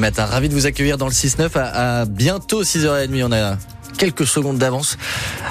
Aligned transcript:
matin, 0.00 0.24
ravi 0.24 0.48
de 0.48 0.54
vous 0.54 0.66
accueillir 0.66 0.98
dans 0.98 1.06
le 1.06 1.12
6-9 1.12 1.48
à, 1.54 2.00
à 2.00 2.04
bientôt 2.06 2.64
6h30. 2.64 3.22
On 3.22 3.30
a 3.30 3.56
quelques 3.96 4.26
secondes 4.26 4.58
d'avance 4.58 4.98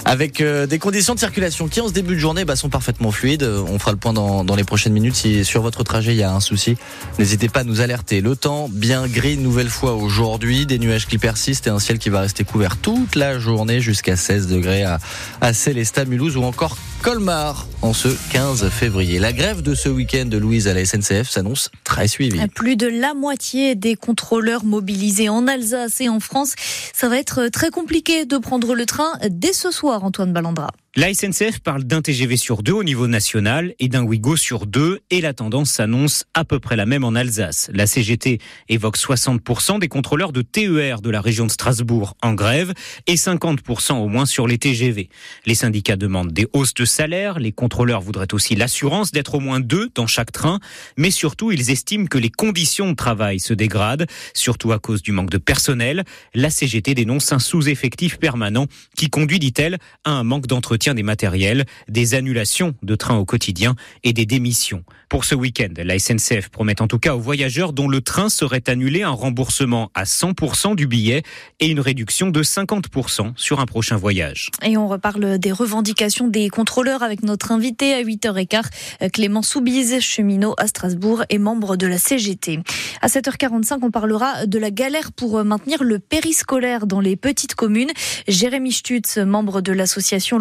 avec 0.04 0.42
euh, 0.42 0.68
des 0.68 0.78
conditions 0.78 1.16
de 1.16 1.20
circulation 1.20 1.70
qui 1.70 1.80
en 1.80 1.88
ce 1.88 1.94
début 1.94 2.16
de 2.16 2.20
journée 2.20 2.44
bah, 2.44 2.58
sont 2.58 2.68
parfaitement 2.68 3.12
fluides. 3.12 3.44
On 3.44 3.80
fera 3.80 3.92
le 3.92 3.98
point 3.98 4.12
dans, 4.12 4.44
les 4.58 4.66
prochaines 4.66 4.92
minutes. 4.92 5.16
Si 5.16 5.46
sur 5.46 5.62
votre 5.62 5.86
trajet 5.86 6.14
il 6.14 6.18
y 6.18 6.24
a 6.24 6.34
un 6.34 6.42
souci, 6.42 6.76
n'hésitez 7.18 7.48
pas 7.48 7.62
à 7.62 7.64
nous 7.64 7.80
alerter. 7.80 8.20
Le 8.20 8.36
temps 8.36 8.68
bien 8.70 9.08
gris 9.08 9.38
nouvelle 9.38 9.70
fois 9.70 9.94
aujourd'hui, 9.94 10.66
des 10.66 10.80
nuages 10.80 11.08
qui 11.08 11.18
persistent 11.18 11.68
et 11.68 11.70
un 11.72 11.80
ciel 11.80 11.98
qui 11.98 12.10
va 12.10 12.20
rester 12.20 12.44
couvert 12.44 12.76
toute 12.76 13.16
la 13.16 13.40
journée 13.40 13.80
jusqu'à 13.80 14.18
16 14.18 14.48
degrés 14.48 14.84
à, 14.84 15.00
à 15.40 15.54
Célestat, 15.54 16.04
Mulhouse 16.04 16.36
ou 16.36 16.44
encore 16.44 16.76
Colmar 17.06 17.68
en 17.84 17.94
ce 17.94 18.08
15 18.32 18.68
février. 18.70 19.20
La 19.20 19.32
grève 19.32 19.62
de 19.62 19.76
ce 19.76 19.90
week-end 19.90 20.26
de 20.26 20.40
Louise 20.40 20.68
à 20.68 20.74
la 20.74 20.84
SNCF 20.84 21.30
s'annonce 21.30 21.70
très 21.84 22.08
suivie. 22.08 22.40
Plus 22.48 22.78
de 22.78 22.88
la 22.88 23.14
moitié 23.14 23.76
des 23.76 23.96
contrôleurs 23.96 24.66
mobilisés 24.66 25.30
en 25.30 25.48
Alsace 25.48 26.02
et 26.02 26.10
en 26.10 26.20
France. 26.20 26.56
Ça 26.94 27.08
va 27.08 27.20
être 27.20 27.50
très 27.50 27.70
compliqué 27.70 28.26
de 28.26 28.40
prendre 28.40 28.74
le 28.74 28.88
train 28.88 29.20
dès 29.30 29.54
ce 29.54 29.70
soir, 29.70 30.04
Antoine 30.04 30.34
Ballandra. 30.34 30.72
La 30.98 31.14
SNCF 31.14 31.60
parle 31.60 31.84
d'un 31.84 32.02
TGV 32.02 32.38
sur 32.38 32.64
deux 32.64 32.72
au 32.72 32.86
niveau 32.86 33.08
national 33.08 33.76
et 33.80 33.90
d'un 33.90 34.04
Ouigo 34.04 34.38
sur 34.38 34.66
deux 34.66 35.02
et 35.10 35.20
la 35.20 35.34
tendance 35.34 35.72
s'annonce 35.72 36.24
à 36.34 36.46
peu 36.46 36.62
près 36.62 36.78
la 36.78 36.86
même 36.86 37.04
en 37.04 37.16
Alsace. 37.16 37.70
La 37.74 37.86
CGT 37.86 38.40
évoque 38.70 38.98
60% 38.98 39.80
des 39.80 39.90
contrôleurs 39.90 40.32
de 40.32 40.42
TER 40.42 41.02
de 41.02 41.10
la 41.10 41.20
région 41.20 41.48
de 41.48 41.52
Strasbourg 41.52 42.16
en 42.24 42.34
grève 42.34 42.74
et 43.08 43.16
50% 43.16 43.96
au 43.96 44.08
moins 44.08 44.26
sur 44.26 44.48
les 44.48 44.58
TGV. 44.58 45.10
Les 45.46 45.56
syndicats 45.56 45.98
demandent 45.98 46.32
des 46.32 46.48
hausses 46.54 46.74
de 46.74 46.86
salaire, 46.86 47.40
les 47.40 47.52
contrôleurs 47.52 48.00
voudraient 48.00 48.34
aussi 48.34 48.56
l'assurance 48.56 49.12
d'être 49.12 49.36
au 49.36 49.42
moins 49.42 49.60
deux 49.60 49.90
dans 49.96 50.08
chaque 50.08 50.32
train, 50.32 50.62
mais 50.96 51.12
surtout 51.12 51.52
ils 51.52 51.72
estiment 51.72 52.06
que 52.06 52.18
les 52.18 52.32
conditions 52.32 52.92
de 52.92 52.96
travail 52.96 53.42
se 53.42 53.54
dégradent, 53.54 54.08
surtout 54.34 54.72
à 54.72 54.80
cause 54.80 55.02
du 55.02 55.12
manque 55.12 55.30
de 55.30 55.40
personnel. 55.40 56.06
La 56.34 56.50
CGT 56.50 56.94
dénonce 56.94 57.34
un 57.34 57.40
sous-effectif 57.40 58.18
permanent 58.18 58.68
qui 58.96 59.10
conduit, 59.10 59.40
dit-elle, 59.40 59.78
à 60.06 60.12
un 60.12 60.24
manque 60.24 60.48
d'entretien 60.48 60.85
des 60.94 61.04
matériels, 61.04 61.66
des 61.88 62.14
annulations 62.14 62.76
de 62.84 62.96
trains 62.96 63.18
au 63.18 63.26
quotidien 63.26 63.76
et 64.04 64.14
des 64.14 64.26
démissions. 64.26 64.84
Pour 65.10 65.24
ce 65.24 65.36
week-end, 65.36 65.70
la 65.78 66.00
SNCF 66.00 66.50
promet 66.50 66.82
en 66.82 66.88
tout 66.88 67.00
cas 67.00 67.16
aux 67.16 67.20
voyageurs 67.20 67.74
dont 67.74 67.88
le 67.88 68.02
train 68.02 68.30
serait 68.30 68.64
annulé 68.68 69.04
un 69.04 69.12
remboursement 69.12 69.92
à 69.94 70.04
100% 70.04 70.76
du 70.76 70.88
billet 70.88 71.24
et 71.60 71.68
une 71.68 71.80
réduction 71.80 72.32
de 72.32 72.44
50% 72.44 73.34
sur 73.36 73.60
un 73.60 73.66
prochain 73.66 73.98
voyage. 73.98 74.50
Et 74.64 74.78
on 74.78 74.88
reparle 74.88 75.38
des 75.38 75.52
revendications 75.52 76.28
des 76.28 76.50
contrôleurs 76.50 77.04
avec 77.04 77.24
notre 77.24 77.52
invité 77.52 77.94
à 77.94 78.04
8h15, 78.04 79.10
Clément 79.12 79.42
Soubise, 79.42 80.00
cheminot 80.00 80.56
à 80.58 80.68
Strasbourg 80.68 81.24
et 81.30 81.38
membre 81.38 81.78
de 81.78 81.88
la 81.88 81.98
CGT. 81.98 82.60
À 83.02 83.08
7h45, 83.08 83.80
on 83.84 83.92
parlera 83.92 84.46
de 84.46 84.58
la 84.58 84.72
galère 84.72 85.12
pour 85.12 85.44
maintenir 85.44 85.84
le 85.84 86.00
périscolaire 86.00 86.88
dans 86.88 87.00
les 87.00 87.16
petites 87.16 87.56
communes. 87.56 87.92
Jérémy 88.28 88.72
Stutz, 88.72 89.18
membre 89.18 89.62
de 89.62 89.72
l'association 89.72 90.40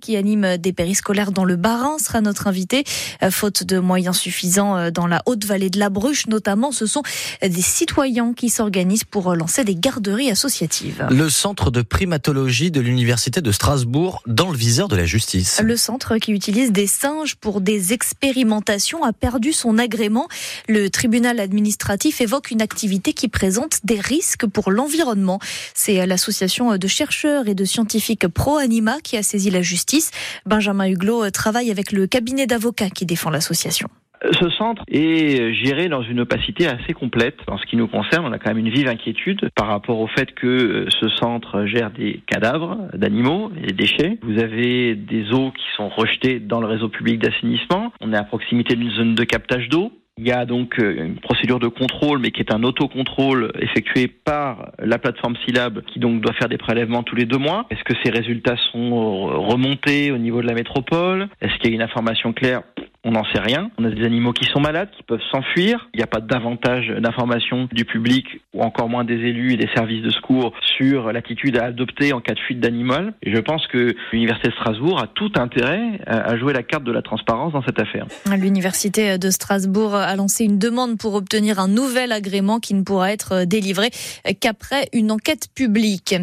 Qui 0.00 0.16
anime 0.16 0.56
des 0.56 0.72
périscolaires 0.72 1.32
dans 1.32 1.44
le 1.44 1.56
Bas-Rhin, 1.56 1.98
sera 1.98 2.20
notre 2.20 2.48
invité. 2.48 2.84
Faute 3.30 3.62
de 3.62 3.78
moyens 3.78 4.16
suffisants 4.16 4.90
dans 4.90 5.06
la 5.06 5.22
haute 5.26 5.44
vallée 5.44 5.70
de 5.70 5.78
la 5.78 5.90
Bruche, 5.90 6.26
notamment, 6.26 6.72
ce 6.72 6.86
sont 6.86 7.02
des 7.40 7.62
citoyens 7.62 8.32
qui 8.34 8.50
s'organisent 8.50 9.04
pour 9.04 9.34
lancer 9.34 9.64
des 9.64 9.76
garderies 9.76 10.30
associatives. 10.30 11.06
Le 11.10 11.30
centre 11.30 11.70
de 11.70 11.82
primatologie 11.82 12.70
de 12.70 12.80
l'université 12.80 13.40
de 13.40 13.52
Strasbourg 13.52 14.22
dans 14.26 14.50
le 14.50 14.56
viseur 14.56 14.88
de 14.88 14.96
la 14.96 15.04
justice. 15.04 15.60
Le 15.62 15.76
centre 15.76 16.18
qui 16.18 16.32
utilise 16.32 16.72
des 16.72 16.88
singes 16.88 17.36
pour 17.36 17.60
des 17.60 17.92
expérimentations 17.92 19.04
a 19.04 19.12
perdu 19.12 19.52
son 19.52 19.78
agrément. 19.78 20.26
Le 20.68 20.90
tribunal 20.90 21.38
administratif 21.38 22.20
évoque 22.20 22.50
une 22.50 22.62
activité 22.62 23.12
qui 23.12 23.28
présente 23.28 23.78
des 23.84 24.00
risques 24.00 24.46
pour 24.46 24.70
l'environnement. 24.70 25.38
C'est 25.74 26.04
l'association 26.06 26.76
de 26.76 26.86
chercheurs 26.88 27.48
et 27.48 27.54
de 27.54 27.64
scientifiques 27.64 28.26
pro-anima 28.26 28.98
qui 29.02 29.16
a 29.16 29.22
saisi 29.22 29.50
la 29.50 29.62
justice. 29.62 29.75
Benjamin 30.46 30.88
Huglot 30.88 31.30
travaille 31.30 31.70
avec 31.70 31.92
le 31.92 32.06
cabinet 32.06 32.46
d'avocats 32.46 32.90
qui 32.90 33.06
défend 33.06 33.30
l'association. 33.30 33.88
Ce 34.32 34.48
centre 34.50 34.82
est 34.88 35.52
géré 35.52 35.88
dans 35.88 36.02
une 36.02 36.20
opacité 36.20 36.66
assez 36.66 36.94
complète. 36.94 37.36
En 37.48 37.58
ce 37.58 37.66
qui 37.66 37.76
nous 37.76 37.86
concerne, 37.86 38.24
on 38.26 38.32
a 38.32 38.38
quand 38.38 38.50
même 38.50 38.64
une 38.64 38.72
vive 38.72 38.88
inquiétude 38.88 39.50
par 39.54 39.68
rapport 39.68 40.00
au 40.00 40.06
fait 40.06 40.32
que 40.32 40.86
ce 40.88 41.08
centre 41.08 41.66
gère 41.66 41.90
des 41.90 42.22
cadavres 42.26 42.88
d'animaux 42.94 43.52
et 43.62 43.66
des 43.66 43.72
déchets. 43.74 44.18
Vous 44.22 44.38
avez 44.38 44.94
des 44.94 45.32
eaux 45.32 45.50
qui 45.50 45.64
sont 45.76 45.88
rejetées 45.88 46.40
dans 46.40 46.60
le 46.60 46.66
réseau 46.66 46.88
public 46.88 47.20
d'assainissement. 47.20 47.92
On 48.00 48.12
est 48.12 48.16
à 48.16 48.24
proximité 48.24 48.74
d'une 48.74 48.90
zone 48.90 49.14
de 49.14 49.24
captage 49.24 49.68
d'eau. 49.68 49.92
Il 50.18 50.26
y 50.26 50.32
a 50.32 50.46
donc 50.46 50.78
une 50.78 51.16
procédure 51.16 51.60
de 51.60 51.68
contrôle, 51.68 52.20
mais 52.20 52.30
qui 52.30 52.40
est 52.40 52.50
un 52.50 52.62
autocontrôle 52.62 53.52
effectué 53.60 54.08
par 54.08 54.72
la 54.78 54.96
plateforme 54.98 55.36
Silab, 55.44 55.82
qui 55.82 55.98
donc 55.98 56.22
doit 56.22 56.32
faire 56.32 56.48
des 56.48 56.56
prélèvements 56.56 57.02
tous 57.02 57.16
les 57.16 57.26
deux 57.26 57.36
mois. 57.36 57.66
Est-ce 57.68 57.84
que 57.84 57.92
ces 58.02 58.10
résultats 58.10 58.56
sont 58.72 59.26
remontés 59.46 60.12
au 60.12 60.16
niveau 60.16 60.40
de 60.40 60.46
la 60.46 60.54
métropole? 60.54 61.28
Est-ce 61.42 61.54
qu'il 61.58 61.68
y 61.68 61.72
a 61.74 61.76
une 61.76 61.82
information 61.82 62.32
claire? 62.32 62.62
On 63.06 63.12
n'en 63.12 63.24
sait 63.32 63.38
rien. 63.38 63.70
On 63.78 63.84
a 63.84 63.90
des 63.90 64.04
animaux 64.04 64.32
qui 64.32 64.44
sont 64.46 64.60
malades, 64.60 64.90
qui 64.96 65.04
peuvent 65.04 65.22
s'enfuir. 65.30 65.88
Il 65.94 65.98
n'y 65.98 66.02
a 66.02 66.08
pas 66.08 66.20
davantage 66.20 66.88
d'informations 66.88 67.68
du 67.72 67.84
public 67.84 68.26
ou 68.52 68.62
encore 68.62 68.88
moins 68.88 69.04
des 69.04 69.14
élus 69.14 69.52
et 69.52 69.56
des 69.56 69.68
services 69.74 70.02
de 70.02 70.10
secours 70.10 70.52
sur 70.76 71.12
l'attitude 71.12 71.56
à 71.56 71.66
adopter 71.66 72.12
en 72.12 72.20
cas 72.20 72.34
de 72.34 72.40
fuite 72.40 72.58
d'animal. 72.58 73.14
Et 73.22 73.32
je 73.32 73.40
pense 73.40 73.64
que 73.68 73.94
l'Université 74.12 74.48
de 74.48 74.54
Strasbourg 74.54 75.00
a 75.00 75.06
tout 75.06 75.30
intérêt 75.36 76.00
à 76.06 76.36
jouer 76.36 76.52
la 76.52 76.64
carte 76.64 76.82
de 76.82 76.90
la 76.90 77.02
transparence 77.02 77.52
dans 77.52 77.62
cette 77.62 77.80
affaire. 77.80 78.06
L'Université 78.36 79.18
de 79.18 79.30
Strasbourg 79.30 79.94
a 79.94 80.16
lancé 80.16 80.44
une 80.44 80.58
demande 80.58 80.98
pour 80.98 81.14
obtenir 81.14 81.60
un 81.60 81.68
nouvel 81.68 82.10
agrément 82.10 82.58
qui 82.58 82.74
ne 82.74 82.82
pourra 82.82 83.12
être 83.12 83.44
délivré 83.44 83.90
qu'après 84.40 84.88
une 84.92 85.12
enquête 85.12 85.46
publique. 85.54 86.16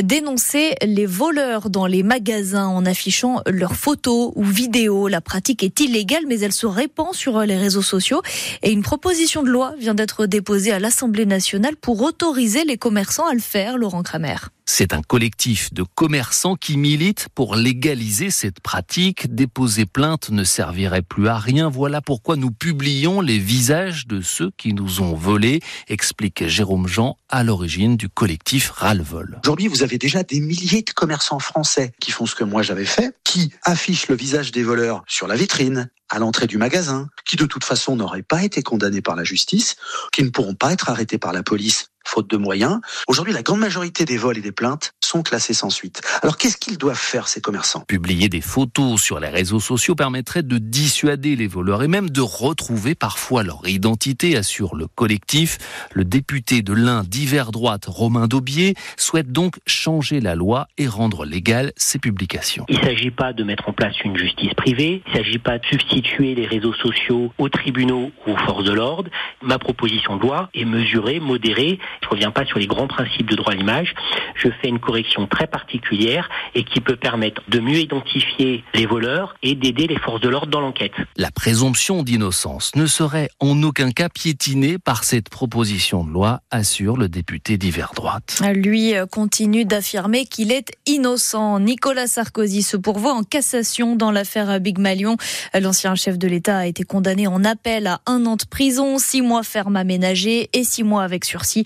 Dénoncer 0.00 0.74
les 0.86 1.06
voleurs 1.06 1.68
dans 1.68 1.86
les 1.86 2.04
magasins 2.04 2.68
en 2.68 2.86
affichant 2.86 3.40
leurs 3.50 3.74
photos 3.74 4.32
ou 4.36 4.44
vidéos. 4.44 5.08
La 5.08 5.20
pratique 5.20 5.64
est 5.64 5.80
illégale 5.80 6.27
mais 6.28 6.40
elle 6.40 6.52
se 6.52 6.66
répand 6.66 7.14
sur 7.14 7.40
les 7.40 7.56
réseaux 7.56 7.82
sociaux. 7.82 8.22
Et 8.62 8.70
une 8.70 8.82
proposition 8.82 9.42
de 9.42 9.48
loi 9.48 9.74
vient 9.78 9.94
d'être 9.94 10.26
déposée 10.26 10.72
à 10.72 10.78
l'Assemblée 10.78 11.26
nationale 11.26 11.76
pour 11.76 12.02
autoriser 12.02 12.64
les 12.64 12.76
commerçants 12.76 13.26
à 13.26 13.34
le 13.34 13.40
faire, 13.40 13.78
Laurent 13.78 14.02
Kramer. 14.02 14.36
C'est 14.70 14.92
un 14.92 15.00
collectif 15.00 15.72
de 15.72 15.82
commerçants 15.82 16.54
qui 16.54 16.76
milite 16.76 17.28
pour 17.34 17.56
légaliser 17.56 18.30
cette 18.30 18.60
pratique. 18.60 19.34
Déposer 19.34 19.86
plainte 19.86 20.28
ne 20.28 20.44
servirait 20.44 21.00
plus 21.00 21.26
à 21.26 21.38
rien. 21.38 21.70
Voilà 21.70 22.02
pourquoi 22.02 22.36
nous 22.36 22.50
publions 22.50 23.22
les 23.22 23.38
visages 23.38 24.06
de 24.06 24.20
ceux 24.20 24.50
qui 24.58 24.74
nous 24.74 25.00
ont 25.00 25.14
volés, 25.14 25.60
explique 25.88 26.46
Jérôme 26.46 26.86
Jean 26.86 27.16
à 27.30 27.44
l'origine 27.44 27.96
du 27.96 28.10
collectif 28.10 28.68
Ralvol. 28.68 29.40
Aujourd'hui, 29.42 29.68
vous 29.68 29.82
avez 29.82 29.96
déjà 29.96 30.22
des 30.22 30.38
milliers 30.38 30.82
de 30.82 30.90
commerçants 30.90 31.38
français 31.38 31.92
qui 31.98 32.10
font 32.10 32.26
ce 32.26 32.34
que 32.34 32.44
moi 32.44 32.60
j'avais 32.60 32.84
fait, 32.84 33.16
qui 33.24 33.50
affichent 33.62 34.08
le 34.08 34.16
visage 34.16 34.52
des 34.52 34.62
voleurs 34.62 35.02
sur 35.06 35.26
la 35.26 35.34
vitrine, 35.34 35.88
à 36.10 36.18
l'entrée 36.18 36.46
du 36.46 36.58
magasin, 36.58 37.08
qui 37.24 37.36
de 37.36 37.46
toute 37.46 37.64
façon 37.64 37.96
n'auraient 37.96 38.22
pas 38.22 38.42
été 38.42 38.62
condamnés 38.62 39.02
par 39.02 39.16
la 39.16 39.24
justice, 39.24 39.76
qui 40.12 40.22
ne 40.22 40.30
pourront 40.30 40.54
pas 40.54 40.72
être 40.72 40.88
arrêtés 40.90 41.18
par 41.18 41.32
la 41.32 41.42
police 41.42 41.90
faute 42.04 42.28
de 42.28 42.36
moyens. 42.36 42.80
Aujourd'hui, 43.06 43.34
la 43.34 43.42
grande 43.42 43.60
majorité 43.60 44.04
des 44.04 44.16
vols 44.16 44.38
et 44.38 44.42
des 44.42 44.52
plaintes 44.52 44.94
sont 45.08 45.22
classés 45.22 45.54
sans 45.54 45.70
suite. 45.70 46.02
Alors 46.22 46.36
qu'est-ce 46.36 46.56
qu'ils 46.58 46.78
doivent 46.78 46.96
faire, 46.98 47.28
ces 47.28 47.40
commerçants? 47.40 47.80
Publier 47.88 48.28
des 48.28 48.40
photos 48.40 49.00
sur 49.00 49.20
les 49.20 49.28
réseaux 49.28 49.60
sociaux 49.60 49.94
permettrait 49.94 50.42
de 50.42 50.58
dissuader 50.58 51.34
les 51.34 51.46
voleurs 51.46 51.82
et 51.82 51.88
même 51.88 52.10
de 52.10 52.20
retrouver 52.20 52.94
parfois 52.94 53.42
leur 53.42 53.66
identité, 53.66 54.36
assure 54.36 54.76
le 54.76 54.86
collectif. 54.86 55.58
Le 55.92 56.04
député 56.04 56.62
de 56.62 56.72
l'Ain 56.72 57.04
d'hiver 57.04 57.52
droite, 57.52 57.86
Romain 57.86 58.26
Daubier, 58.26 58.74
souhaite 58.96 59.32
donc 59.32 59.56
changer 59.66 60.20
la 60.20 60.34
loi 60.34 60.68
et 60.76 60.86
rendre 60.86 61.24
légales 61.24 61.72
ces 61.76 61.98
publications. 61.98 62.66
Il 62.68 62.78
ne 62.78 62.84
s'agit 62.84 63.10
pas 63.10 63.32
de 63.32 63.44
mettre 63.44 63.68
en 63.68 63.72
place 63.72 63.94
une 64.04 64.16
justice 64.16 64.52
privée, 64.54 65.02
il 65.06 65.12
ne 65.12 65.16
s'agit 65.16 65.38
pas 65.38 65.58
de 65.58 65.64
substituer 65.64 66.34
les 66.34 66.46
réseaux 66.46 66.74
sociaux 66.74 67.32
aux 67.38 67.48
tribunaux 67.48 68.10
ou 68.26 68.32
aux 68.32 68.36
forces 68.36 68.64
de 68.64 68.72
l'ordre. 68.72 69.10
Ma 69.40 69.58
proposition 69.58 70.16
de 70.16 70.22
loi 70.22 70.50
est 70.54 70.66
mesurée, 70.66 71.18
modérée 71.18 71.78
je 72.02 72.06
ne 72.06 72.10
reviens 72.10 72.30
pas 72.30 72.44
sur 72.44 72.58
les 72.58 72.66
grands 72.66 72.86
principes 72.86 73.28
de 73.28 73.36
droit 73.36 73.52
à 73.52 73.56
l'image. 73.56 73.94
Je 74.34 74.48
fais 74.60 74.68
une 74.68 74.78
correction 74.78 74.97
très 75.30 75.46
particulière 75.46 76.28
et 76.54 76.64
qui 76.64 76.80
peut 76.80 76.96
permettre 76.96 77.42
de 77.48 77.60
mieux 77.60 77.78
identifier 77.78 78.64
les 78.74 78.86
voleurs 78.86 79.36
et 79.42 79.54
d'aider 79.54 79.86
les 79.86 79.98
forces 79.98 80.20
de 80.20 80.28
l'ordre 80.28 80.50
dans 80.50 80.60
l'enquête. 80.60 80.92
La 81.16 81.30
présomption 81.30 82.02
d'innocence 82.02 82.74
ne 82.74 82.86
serait 82.86 83.28
en 83.40 83.62
aucun 83.62 83.90
cas 83.90 84.08
piétinée 84.08 84.78
par 84.78 85.04
cette 85.04 85.28
proposition 85.28 86.04
de 86.04 86.10
loi, 86.10 86.40
assure 86.50 86.96
le 86.96 87.08
député 87.08 87.58
d'hiver 87.58 87.92
droite. 87.94 88.40
Lui 88.54 88.94
continue 89.10 89.64
d'affirmer 89.64 90.26
qu'il 90.26 90.52
est 90.52 90.72
innocent. 90.86 91.60
Nicolas 91.60 92.06
Sarkozy 92.06 92.62
se 92.62 92.76
pourvoit 92.76 93.14
en 93.14 93.22
cassation 93.22 93.96
dans 93.96 94.10
l'affaire 94.10 94.60
Big 94.60 94.78
Malion. 94.78 95.16
L'ancien 95.54 95.94
chef 95.94 96.18
de 96.18 96.28
l'État 96.28 96.58
a 96.58 96.66
été 96.66 96.84
condamné 96.84 97.26
en 97.26 97.44
appel 97.44 97.86
à 97.86 98.00
un 98.06 98.24
an 98.26 98.36
de 98.36 98.44
prison, 98.44 98.98
six 98.98 99.22
mois 99.22 99.42
ferme 99.42 99.76
aménagée 99.76 100.48
et 100.52 100.64
six 100.64 100.82
mois 100.82 101.02
avec 101.02 101.24
sursis. 101.24 101.64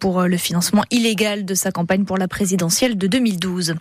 pour 0.00 0.22
le 0.22 0.36
financement 0.36 0.84
illégal 0.90 1.44
de 1.44 1.54
sa 1.54 1.70
campagne 1.70 2.04
pour 2.04 2.18
la 2.18 2.28
de 2.74 3.06
2012. 3.06 3.74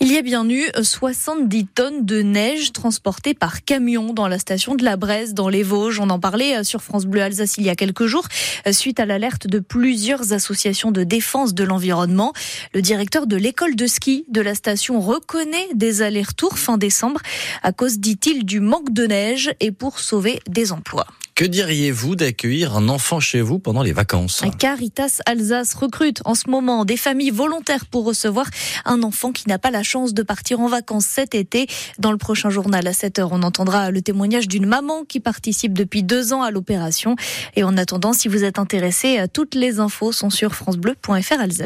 Il 0.00 0.12
y 0.12 0.18
a 0.18 0.22
bien 0.22 0.46
eu 0.48 0.64
70 0.80 1.66
tonnes 1.74 2.04
de 2.04 2.20
neige 2.20 2.72
transportées 2.72 3.32
par 3.32 3.64
camion 3.64 4.12
dans 4.12 4.28
la 4.28 4.38
station 4.38 4.74
de 4.74 4.84
la 4.84 4.96
Bresse 4.96 5.32
dans 5.32 5.48
les 5.48 5.62
Vosges. 5.62 5.98
On 5.98 6.10
en 6.10 6.20
parlait 6.20 6.62
sur 6.62 6.82
France 6.82 7.06
Bleu 7.06 7.22
Alsace 7.22 7.56
il 7.56 7.64
y 7.64 7.70
a 7.70 7.74
quelques 7.74 8.04
jours 8.04 8.28
suite 8.70 9.00
à 9.00 9.06
l'alerte 9.06 9.46
de 9.46 9.60
plusieurs 9.60 10.34
associations 10.34 10.90
de 10.90 11.04
défense 11.04 11.54
de 11.54 11.64
l'environnement. 11.64 12.34
Le 12.74 12.82
directeur 12.82 13.26
de 13.26 13.36
l'école 13.36 13.76
de 13.76 13.86
ski 13.86 14.26
de 14.28 14.42
la 14.42 14.54
station 14.54 15.00
reconnaît 15.00 15.68
des 15.74 16.02
allers-retours 16.02 16.58
fin 16.58 16.76
décembre 16.76 17.20
à 17.62 17.72
cause, 17.72 17.98
dit-il, 17.98 18.44
du 18.44 18.60
manque 18.60 18.92
de 18.92 19.06
neige 19.06 19.54
et 19.60 19.72
pour 19.72 20.00
sauver 20.00 20.40
des 20.48 20.70
emplois. 20.70 21.06
Que 21.34 21.44
diriez-vous 21.44 22.14
d'accueillir 22.14 22.76
un 22.76 22.88
enfant 22.88 23.18
chez 23.18 23.40
vous 23.40 23.58
pendant 23.58 23.82
les 23.82 23.92
vacances? 23.92 24.42
Caritas 24.56 25.20
Alsace 25.26 25.74
recrute 25.74 26.22
en 26.24 26.36
ce 26.36 26.48
moment 26.48 26.84
des 26.84 26.96
familles 26.96 27.32
volontaires 27.32 27.86
pour 27.86 28.04
recevoir 28.04 28.46
un 28.84 29.02
enfant 29.02 29.32
qui 29.32 29.48
n'a 29.48 29.58
pas 29.58 29.72
la 29.72 29.82
chance 29.82 30.14
de 30.14 30.22
partir 30.22 30.60
en 30.60 30.68
vacances 30.68 31.06
cet 31.06 31.34
été. 31.34 31.66
Dans 31.98 32.12
le 32.12 32.18
prochain 32.18 32.50
journal 32.50 32.86
à 32.86 32.92
7h, 32.92 33.26
on 33.32 33.42
entendra 33.42 33.90
le 33.90 34.00
témoignage 34.00 34.46
d'une 34.46 34.66
maman 34.66 35.02
qui 35.02 35.18
participe 35.18 35.72
depuis 35.72 36.04
deux 36.04 36.32
ans 36.32 36.42
à 36.42 36.52
l'opération. 36.52 37.16
Et 37.56 37.64
en 37.64 37.76
attendant, 37.76 38.12
si 38.12 38.28
vous 38.28 38.44
êtes 38.44 38.60
intéressé, 38.60 39.24
toutes 39.32 39.56
les 39.56 39.80
infos 39.80 40.12
sont 40.12 40.30
sur 40.30 40.54
francebleu.fr 40.54 41.40
Alsace. 41.40 41.62